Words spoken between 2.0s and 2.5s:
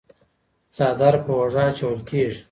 کيږي.